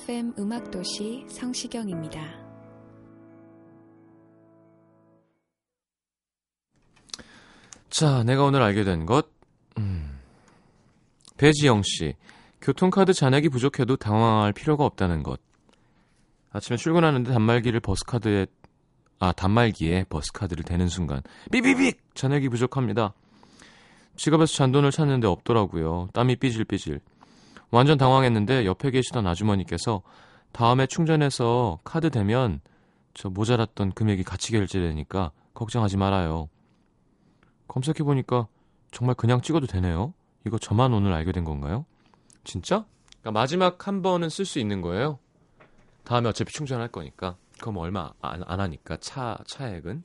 FM 0.08 0.32
음악도시 0.38 1.26
성시경입니다. 1.28 2.18
자, 7.90 8.22
내가 8.22 8.44
오늘 8.44 8.62
알게 8.62 8.84
된 8.84 9.04
것. 9.04 9.28
음. 9.76 10.18
배지영 11.36 11.82
씨. 11.82 12.14
교통카드 12.62 13.12
잔액이 13.12 13.50
부족해도 13.50 13.96
당황할 13.96 14.54
필요가 14.54 14.86
없다는 14.86 15.22
것. 15.22 15.40
아침에 16.52 16.78
출근하는데 16.78 17.30
단말기를 17.30 17.80
버스카드에 17.80 18.46
아, 19.18 19.32
단말기에 19.32 20.04
버스카드를 20.04 20.64
대는 20.64 20.88
순간 20.88 21.20
삐삐빅 21.52 22.14
잔액이 22.14 22.48
부족합니다. 22.48 23.12
지갑에서 24.16 24.54
잔돈을 24.54 24.90
찾는데 24.90 25.26
없더라고요. 25.26 26.08
땀이 26.14 26.36
삐질삐질. 26.36 27.00
완전 27.70 27.98
당황했는데 27.98 28.64
옆에 28.64 28.90
계시던 28.90 29.26
아주머니께서 29.26 30.02
다음에 30.52 30.86
충전해서 30.86 31.80
카드 31.84 32.10
대면 32.10 32.60
저 33.14 33.28
모자랐던 33.28 33.92
금액이 33.92 34.24
같이 34.24 34.52
결제되니까 34.52 35.32
걱정하지 35.54 35.96
말아요. 35.96 36.48
검색해보니까 37.66 38.48
정말 38.90 39.14
그냥 39.14 39.40
찍어도 39.40 39.66
되네요. 39.66 40.14
이거 40.46 40.58
저만 40.58 40.92
오늘 40.92 41.12
알게 41.12 41.32
된 41.32 41.44
건가요? 41.44 41.84
진짜? 42.44 42.86
그러니까 43.20 43.32
마지막 43.32 43.86
한 43.86 44.02
번은 44.02 44.30
쓸 44.30 44.44
수 44.44 44.58
있는 44.58 44.80
거예요. 44.80 45.18
다음에 46.04 46.28
어차피 46.28 46.52
충전할 46.52 46.88
거니까. 46.88 47.36
그럼 47.60 47.76
얼마 47.78 48.12
안, 48.22 48.42
안 48.46 48.60
하니까 48.60 48.96
차 48.98 49.36
차액은. 49.46 50.02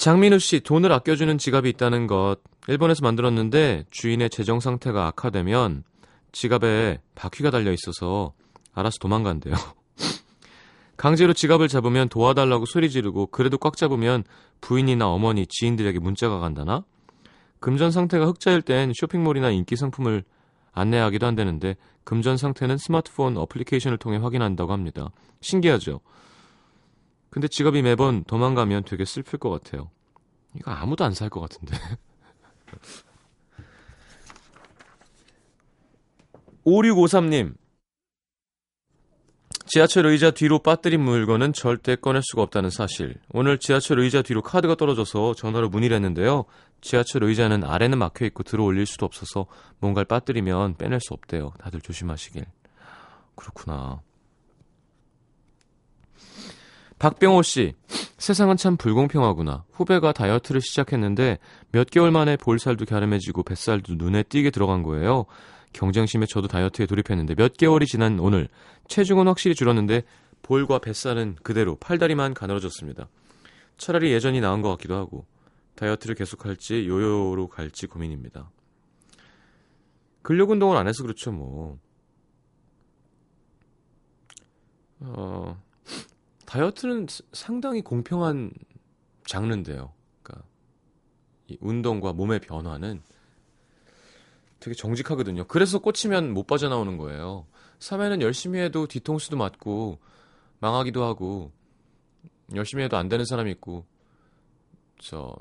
장민우 0.00 0.38
씨 0.38 0.60
돈을 0.60 0.90
아껴주는 0.92 1.36
지갑이 1.36 1.68
있다는 1.68 2.06
것. 2.06 2.36
일본에서 2.68 3.02
만들었는데 3.02 3.84
주인의 3.90 4.30
재정 4.30 4.58
상태가 4.58 5.06
악화되면 5.08 5.84
지갑에 6.32 7.02
바퀴가 7.14 7.50
달려 7.50 7.70
있어서 7.70 8.32
알아서 8.72 8.96
도망간대요. 8.98 9.54
강제로 10.96 11.34
지갑을 11.34 11.68
잡으면 11.68 12.08
도와달라고 12.08 12.64
소리 12.64 12.88
지르고 12.88 13.26
그래도 13.26 13.58
꽉 13.58 13.76
잡으면 13.76 14.24
부인이나 14.62 15.06
어머니, 15.06 15.46
지인들에게 15.46 15.98
문자가 15.98 16.38
간다나? 16.38 16.82
금전 17.58 17.90
상태가 17.90 18.24
흑자일 18.24 18.62
땐 18.62 18.92
쇼핑몰이나 18.94 19.50
인기 19.50 19.76
상품을 19.76 20.24
안내하기도 20.72 21.26
한다는데 21.26 21.76
금전 22.04 22.38
상태는 22.38 22.78
스마트폰 22.78 23.36
어플리케이션을 23.36 23.98
통해 23.98 24.16
확인한다고 24.16 24.72
합니다. 24.72 25.10
신기하죠? 25.42 26.00
근데 27.30 27.46
지갑이 27.48 27.82
매번 27.82 28.24
도망가면 28.24 28.84
되게 28.84 29.04
슬플 29.04 29.38
것 29.38 29.50
같아요. 29.50 29.90
이거 30.56 30.70
아무도 30.72 31.04
안 31.04 31.12
살 31.12 31.28
것 31.30 31.40
같은데. 31.40 31.76
5653님. 36.66 37.54
지하철 39.66 40.06
의자 40.06 40.32
뒤로 40.32 40.58
빠뜨린 40.58 41.00
물건은 41.00 41.52
절대 41.52 41.94
꺼낼 41.94 42.22
수가 42.24 42.42
없다는 42.42 42.70
사실. 42.70 43.14
오늘 43.32 43.58
지하철 43.58 44.00
의자 44.00 44.20
뒤로 44.22 44.42
카드가 44.42 44.74
떨어져서 44.74 45.34
전화로 45.34 45.68
문의를 45.68 45.94
했는데요. 45.96 46.44
지하철 46.80 47.22
의자는 47.22 47.62
아래는 47.62 47.98
막혀 47.98 48.24
있고 48.26 48.42
들어 48.42 48.64
올릴 48.64 48.84
수도 48.86 49.06
없어서 49.06 49.46
뭔가를 49.78 50.06
빠뜨리면 50.06 50.74
빼낼 50.76 50.98
수 51.00 51.14
없대요. 51.14 51.52
다들 51.60 51.80
조심하시길. 51.80 52.44
그렇구나. 53.36 54.00
박병호 57.00 57.40
씨, 57.40 57.72
세상은 58.18 58.58
참 58.58 58.76
불공평하구나. 58.76 59.64
후배가 59.72 60.12
다이어트를 60.12 60.60
시작했는데 60.60 61.38
몇 61.72 61.88
개월 61.88 62.10
만에 62.10 62.36
볼살도 62.36 62.84
갸름해지고 62.84 63.42
뱃살도 63.42 63.94
눈에 63.94 64.22
띄게 64.22 64.50
들어간 64.50 64.82
거예요. 64.82 65.24
경쟁심에 65.72 66.26
저도 66.26 66.46
다이어트에 66.46 66.84
돌입했는데 66.84 67.36
몇 67.36 67.56
개월이 67.56 67.86
지난 67.86 68.20
오늘 68.20 68.48
체중은 68.88 69.28
확실히 69.28 69.54
줄었는데 69.54 70.02
볼과 70.42 70.80
뱃살은 70.80 71.36
그대로 71.42 71.76
팔다리만 71.76 72.34
가늘어졌습니다. 72.34 73.08
차라리 73.78 74.12
예전이 74.12 74.42
나은 74.42 74.60
것 74.60 74.68
같기도 74.72 74.94
하고 74.94 75.24
다이어트를 75.76 76.14
계속할지 76.14 76.86
요요로 76.86 77.48
갈지 77.48 77.86
고민입니다. 77.86 78.50
근력 80.20 80.50
운동을 80.50 80.76
안 80.76 80.86
해서 80.86 81.02
그렇죠 81.02 81.32
뭐. 81.32 81.78
어, 85.00 85.58
다이어트는 86.50 87.06
상당히 87.32 87.80
공평한 87.80 88.50
장르인데요. 89.24 89.92
그러니까 90.20 90.44
이 91.46 91.56
운동과 91.60 92.12
몸의 92.12 92.40
변화는 92.40 93.02
되게 94.58 94.74
정직하거든요. 94.74 95.44
그래서 95.44 95.78
꽂히면 95.78 96.34
못 96.34 96.48
빠져나오는 96.48 96.96
거예요. 96.96 97.46
사회는 97.78 98.20
열심히 98.20 98.58
해도 98.58 98.88
뒤통수도 98.88 99.36
맞고 99.36 100.00
망하기도 100.58 101.04
하고 101.04 101.52
열심히 102.56 102.82
해도 102.82 102.96
안 102.96 103.08
되는 103.08 103.24
사람이 103.24 103.52
있고 103.52 103.86
저 104.98 105.32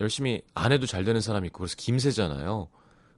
열심히 0.00 0.42
안 0.52 0.72
해도 0.72 0.84
잘 0.84 1.06
되는 1.06 1.22
사람이 1.22 1.46
있고 1.46 1.60
그래서 1.60 1.76
김새잖아요. 1.78 2.68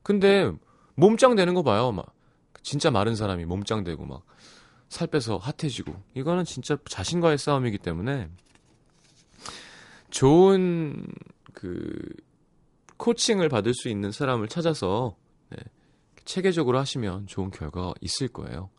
근데 0.05 0.53
몸짱 0.94 1.35
되는 1.35 1.53
거 1.55 1.64
봐요. 1.64 1.90
막 1.90 2.14
진짜 2.62 2.92
마른 2.92 3.16
사람이 3.16 3.44
몸짱 3.44 3.83
되고 3.83 4.07
막 4.07 4.23
살 4.88 5.07
빼서 5.09 5.37
핫해지고 5.37 5.94
이거는 6.14 6.44
진짜 6.44 6.77
자신과의 6.88 7.38
싸움이기 7.38 7.79
때문에 7.79 8.29
좋은 10.11 11.07
그 11.53 11.90
코칭을 12.96 13.48
받을 13.48 13.74
수 13.74 13.88
있는 13.88 14.11
사람을 14.11 14.48
찾아서 14.48 15.16
네, 15.51 15.59
체계적으로 16.24 16.79
하시면 16.79 17.27
좋은 17.27 17.51
결과가 17.51 17.94
있을 18.01 18.29
거예요. 18.29 18.70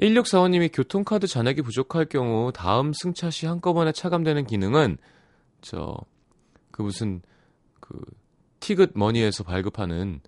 1645님이 0.00 0.70
교통카드 0.72 1.26
잔액이 1.26 1.62
부족할 1.62 2.06
경우 2.06 2.52
다음 2.52 2.92
승차 2.92 3.30
시 3.30 3.46
한꺼번에 3.46 3.92
차감되는 3.92 4.46
기능은 4.46 4.98
저 5.60 5.96
그 6.74 6.82
무슨 6.82 7.22
그 7.78 8.00
티귿 8.58 8.90
머니에서 8.96 9.44
발급하는 9.44 10.20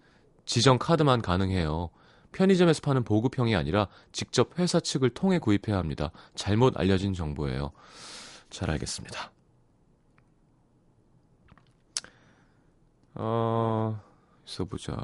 지정 0.44 0.78
카드만 0.78 1.20
가능해요. 1.20 1.90
편의점에서 2.37 2.83
파는 2.83 3.03
보급형이 3.05 3.57
아니라 3.57 3.88
직접 4.12 4.59
회사 4.59 4.79
측을 4.79 5.11
통해 5.11 5.38
구입해야 5.38 5.79
합니다. 5.79 6.12
잘못 6.35 6.79
알려진 6.79 7.14
정보예요. 7.14 7.72
잘 8.51 8.70
알겠습니다. 8.70 9.33
어, 13.14 13.99
있어 14.46 14.64
보자. 14.66 14.94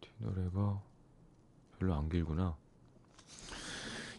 뒷노래가 0.00 0.80
별로 1.78 1.94
안 1.94 2.08
길구나. 2.08 2.54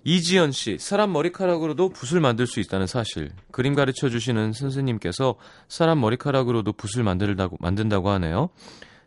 이지연 0.04 0.52
씨, 0.52 0.78
사람 0.80 1.14
머리카락으로도 1.14 1.88
붓을 1.90 2.20
만들 2.20 2.46
수 2.46 2.60
있다는 2.60 2.88
사실. 2.88 3.32
그림 3.52 3.74
가르쳐 3.74 4.10
주시는 4.10 4.52
선생님께서 4.52 5.36
사람 5.70 6.02
머리카락으로도 6.02 6.74
붓을 6.74 7.06
만들다고, 7.06 7.56
만든다고 7.62 8.10
하네요. 8.10 8.50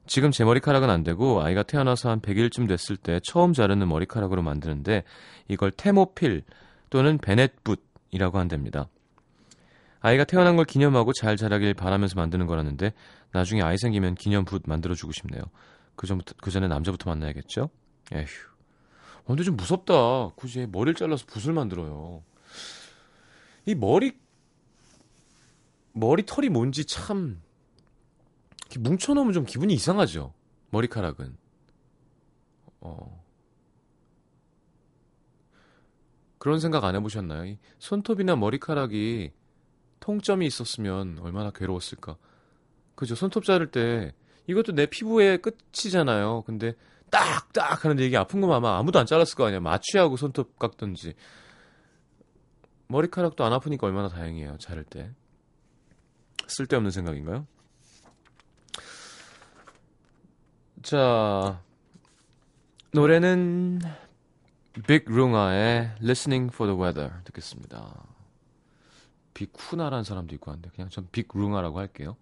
지금 0.07 0.31
제 0.31 0.45
머리카락은 0.45 0.89
안 0.89 1.03
되고 1.03 1.43
아이가 1.43 1.63
태어나서 1.63 2.11
한 2.11 2.21
100일쯤 2.21 2.69
됐을 2.69 2.97
때 2.97 3.21
처음 3.25 3.53
자르는 3.53 3.89
머리카락으로 3.89 4.43
만드는데 4.43 5.05
이걸 5.49 5.71
테모필 5.71 6.43
또는 6.91 7.19
베넷붓이라고 7.19 8.39
한답니다. 8.39 8.89
아이가 10.01 10.25
태어난 10.25 10.57
걸 10.57 10.65
기념하고 10.65 11.13
잘 11.13 11.37
자라길 11.37 11.75
바라면서 11.75 12.15
만드는 12.17 12.47
거라는데 12.47 12.93
나중에 13.33 13.63
아이 13.63 13.77
생기면 13.77 14.15
기념붓 14.15 14.63
만들어주고 14.67 15.13
싶네요. 15.13 15.43
그 15.97 16.07
전부터 16.07 16.35
그 16.41 16.51
전에 16.51 16.69
남자부터 16.69 17.11
만나야겠죠? 17.11 17.71
에휴. 18.13 18.25
어, 19.25 19.27
근데 19.27 19.43
좀 19.43 19.57
무섭다. 19.57 20.31
굳이 20.37 20.67
머리를 20.71 20.95
잘라서 20.95 21.27
붓을 21.27 21.53
만들어요. 21.53 22.23
이 23.65 23.75
머리 23.75 24.13
머리 25.93 26.25
털이 26.25 26.51
뭔지 26.51 26.85
참 26.85 27.41
뭉쳐놓으면 28.79 29.33
좀 29.33 29.45
기분이 29.45 29.75
이상하죠. 29.75 30.35
머리카락은. 30.71 31.37
어. 32.81 33.25
그런 36.39 36.61
생각 36.61 36.85
안 36.85 36.95
해보셨나요? 36.95 37.47
이 37.47 37.59
손톱이나 37.79 38.37
머리카락이 38.37 39.33
통점이 40.01 40.47
있었으면 40.47 41.19
얼마나 41.21 41.51
괴로웠을까. 41.51 42.17
그죠? 42.95 43.15
손톱 43.15 43.45
자를 43.45 43.71
때 43.71 44.13
이것도 44.47 44.73
내 44.73 44.87
피부의 44.87 45.41
끝이잖아요. 45.43 46.43
근데 46.43 46.75
딱 47.11 47.47
딱 47.57 47.85
하는데 47.85 48.05
이게 48.05 48.19
아픈 48.19 48.43
거면 48.43 48.55
아마 48.55 48.79
아무도 48.79 48.99
안 48.99 49.07
잘랐을 49.07 49.35
거 49.35 49.47
아니야. 49.47 49.61
마취하고 49.61 50.17
손톱 50.19 50.59
깎던지. 50.59 51.15
머리카락도 52.89 53.45
안 53.45 53.53
아프니까 53.55 53.87
얼마나 53.87 54.09
다행이에요. 54.09 54.59
자를 54.59 54.85
때. 54.85 55.11
쓸데없는 56.47 56.91
생각인가요? 56.91 57.47
자, 60.83 61.61
노래는 62.93 63.81
빅룽아의 64.87 65.97
Listening 66.03 66.53
for 66.55 66.71
the 66.71 66.81
Weather 66.81 67.23
듣겠습니다. 67.25 68.05
빅후나라는 69.35 70.05
사람도 70.05 70.35
있고 70.37 70.51
한데 70.51 70.71
그냥 70.75 70.89
전 70.91 71.09
빅룽아라고 71.11 71.79
할게요. 71.79 72.17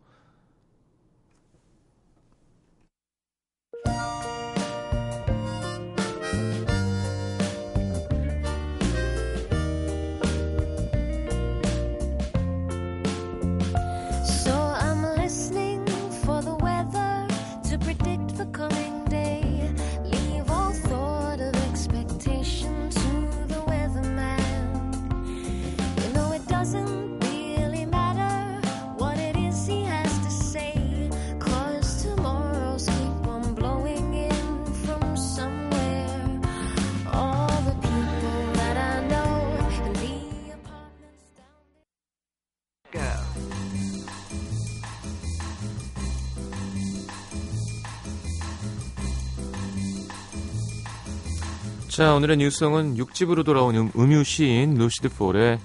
자, 51.95 52.13
오늘의 52.13 52.39
뉴스성은 52.39 52.99
육집으로 52.99 53.45
돌아온 53.45 53.77
음, 53.77 53.91
음유 53.97 54.25
시인 54.25 54.75
루시드 54.75 55.11
폴의 55.11 55.61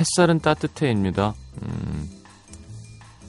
햇살은 0.00 0.40
따뜻해입니다. 0.40 1.32
음, 1.62 2.10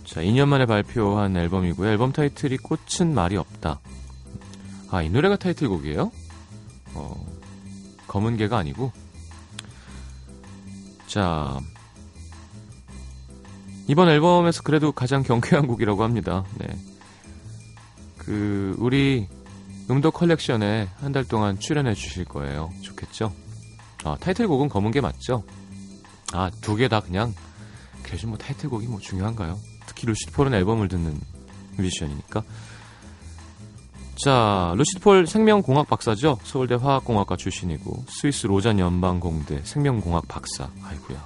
자, 0.03 0.21
2년 0.21 0.47
만에 0.47 0.65
발표한 0.65 1.37
앨범이고요. 1.37 1.87
앨범 1.87 2.11
타이틀이 2.11 2.57
꽃은 2.57 3.13
말이 3.13 3.37
없다. 3.37 3.79
아, 4.89 5.03
이 5.03 5.09
노래가 5.11 5.35
타이틀곡이에요? 5.35 6.11
어, 6.95 7.27
검은 8.07 8.37
개가 8.37 8.57
아니고. 8.57 8.91
자, 11.05 11.59
이번 13.85 14.09
앨범에서 14.09 14.63
그래도 14.63 14.91
가장 14.91 15.21
경쾌한 15.21 15.67
곡이라고 15.67 16.03
합니다. 16.03 16.43
네. 16.57 16.75
그, 18.17 18.75
우리 18.79 19.27
음도 19.89 20.11
컬렉션에 20.11 20.89
한 20.99 21.11
달 21.13 21.23
동안 21.23 21.59
출연해 21.59 21.93
주실 21.93 22.25
거예요. 22.25 22.69
좋겠죠? 22.81 23.33
아, 24.03 24.17
타이틀곡은 24.19 24.69
검은 24.69 24.91
게 24.91 25.01
맞죠? 25.01 25.43
아, 26.33 26.49
두 26.61 26.75
개 26.75 26.87
다 26.89 26.99
그냥, 26.99 27.33
그래서 28.03 28.27
뭐 28.27 28.37
타이틀곡이 28.37 28.87
뭐 28.87 28.99
중요한가요? 28.99 29.57
특히 29.85 30.05
루시드 30.07 30.33
폴은 30.33 30.53
앨범을 30.53 30.87
듣는 30.89 31.19
뮤지션이니까. 31.77 32.43
자, 34.23 34.73
루시드 34.75 34.99
폴 34.99 35.25
생명공학 35.27 35.87
박사죠? 35.87 36.39
서울대 36.43 36.75
화학공학과 36.75 37.37
출신이고, 37.37 38.05
스위스 38.09 38.47
로잔 38.47 38.79
연방공대 38.79 39.61
생명공학 39.63 40.27
박사. 40.27 40.69
아이구야 40.83 41.25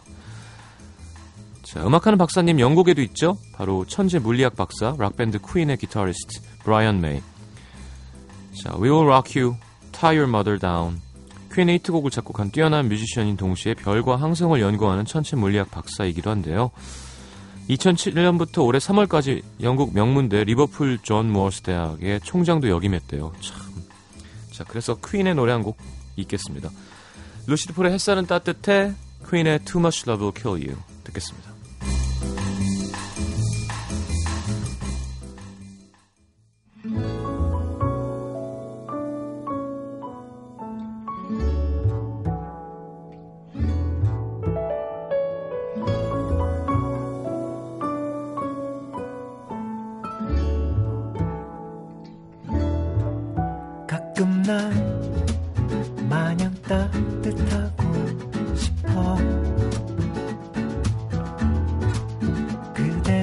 자, 1.63 1.85
음악하는 1.87 2.17
박사님 2.17 2.59
영국에도 2.59 3.01
있죠? 3.01 3.37
바로 3.53 3.85
천재 3.85 4.19
물리학 4.19 4.55
박사, 4.55 4.93
락밴드 4.99 5.39
퀸의 5.39 5.77
기타리스트, 5.77 6.41
브라이언 6.63 6.99
메이. 7.01 7.21
자, 8.53 8.73
We 8.75 8.89
Will 8.89 9.05
Rock 9.07 9.41
You, 9.41 9.55
Tie 9.91 10.17
Your 10.17 10.29
Mother 10.29 10.59
Down. 10.59 11.01
퀸의 11.53 11.75
히트곡을 11.75 12.11
작곡한 12.11 12.51
뛰어난 12.51 12.87
뮤지션인 12.87 13.35
동시에 13.37 13.73
별과 13.73 14.15
항성을 14.15 14.59
연구하는 14.59 15.05
천체 15.05 15.35
물리학 15.35 15.69
박사이기도 15.71 16.29
한데요. 16.29 16.71
2007년부터 17.69 18.65
올해 18.65 18.79
3월까지 18.79 19.43
영국 19.61 19.93
명문대 19.93 20.45
리버풀 20.45 20.99
존 21.03 21.31
무어스 21.31 21.61
대학의 21.61 22.21
총장도 22.21 22.69
역임했대요. 22.69 23.33
참. 23.41 23.57
자, 24.51 24.63
그래서 24.65 24.95
퀸의 24.95 25.35
노래 25.35 25.51
한 25.51 25.63
곡 25.63 25.77
있겠습니다. 26.17 26.69
루시드 27.47 27.73
폴의 27.73 27.93
햇살은 27.93 28.27
따뜻해, 28.27 28.93
퀸의 29.29 29.59
Too 29.65 29.79
Much 29.79 30.03
Love 30.07 30.25
Will 30.27 30.33
Kill 30.41 30.67
You 30.69 30.81
듣겠습니다. 31.03 31.50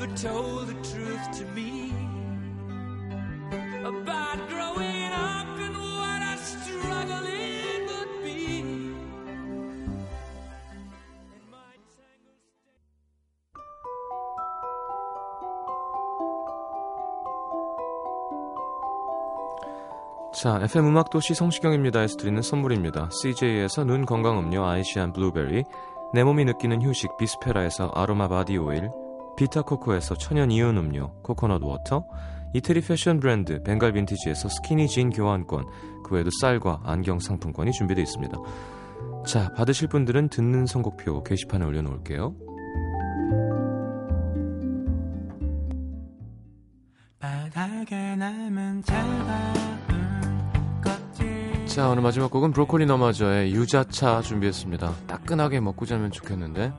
ever 0.00 0.14
told 0.14 0.68
the 0.68 0.74
to 1.32 1.44
me 1.56 1.92
about 3.82 4.38
growing 4.48 5.10
up 5.12 5.58
and 5.58 5.76
what 5.76 6.22
a 6.22 6.36
struggle 6.38 7.26
it 7.26 7.90
would 7.90 8.22
be. 8.22 8.62
자, 20.32 20.60
FM 20.62 20.86
음악도시 20.86 21.34
성시경입니다에서 21.34 22.16
드리는 22.18 22.40
선물입니다. 22.40 23.10
CJ에서 23.10 23.82
눈 23.82 24.06
건강 24.06 24.38
음료 24.38 24.64
아이시안 24.64 25.12
블루베리, 25.12 25.64
내 26.12 26.22
몸이 26.22 26.44
느끼는 26.44 26.82
휴식 26.82 27.16
비스페라에서 27.16 27.90
아로마 27.94 28.28
바디 28.28 28.58
오일, 28.58 28.90
비타코코에서 29.38 30.16
천연 30.16 30.50
이온 30.50 30.76
음료 30.76 31.12
코코넛 31.22 31.62
워터 31.62 32.04
이태리 32.54 32.80
패션 32.80 33.20
브랜드 33.20 33.62
벵갈 33.62 33.92
빈티지에서 33.92 34.48
스키니 34.48 34.88
진 34.88 35.10
교환권 35.10 35.64
그 36.04 36.16
외에도 36.16 36.30
쌀과 36.40 36.80
안경 36.84 37.20
상품권이 37.20 37.70
준비되어 37.70 38.02
있습니다. 38.02 38.36
자 39.26 39.52
받으실 39.54 39.86
분들은 39.88 40.30
듣는 40.30 40.66
선곡표 40.66 41.22
게시판에 41.22 41.64
올려놓을게요. 41.64 42.34
자 51.66 51.88
오늘 51.88 52.02
마지막 52.02 52.30
곡은 52.32 52.50
브로콜리 52.50 52.86
너마저의 52.86 53.52
유자차 53.52 54.20
준비했습니다. 54.20 54.92
따끈하게 55.06 55.60
먹고 55.60 55.86
자면 55.86 56.10
좋겠는데 56.10 56.72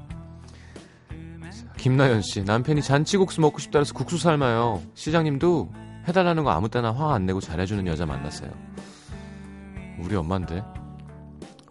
김나연 1.80 2.22
씨, 2.22 2.44
남편이 2.44 2.82
잔치국수 2.82 3.42
먹고 3.42 3.60
싶다 3.60 3.80
해서 3.80 3.94
국수 3.94 4.18
삶아요. 4.18 4.82
시장님도 4.96 5.72
해달라는 6.08 6.44
거 6.44 6.52
아무 6.52 6.70
때나 6.70 6.92
화 6.94 7.14
안 7.14 7.26
내고 7.26 7.40
잘해주는 7.40 7.88
여자 7.88 8.06
만났어요. 8.06 8.50
우리 10.00 10.16
엄마인데. 10.16 10.64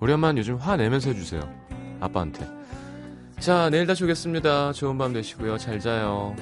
우리 0.00 0.12
엄마는 0.12 0.38
요즘 0.38 0.56
화 0.56 0.76
내면서 0.76 1.10
해주세요. 1.10 1.42
아빠한테. 2.00 2.46
자, 3.40 3.68
내일 3.70 3.86
다시 3.86 4.04
오겠습니다. 4.04 4.72
좋은 4.72 4.98
밤 4.98 5.12
되시고요. 5.12 5.58
잘 5.58 5.78
자요. 5.78 6.34